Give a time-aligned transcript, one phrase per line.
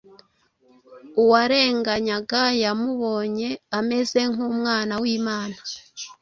[1.21, 5.57] Uwarenganyaga yamubonye ameze nk’Umwana w’Imana,